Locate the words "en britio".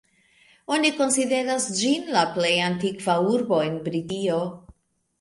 3.71-4.45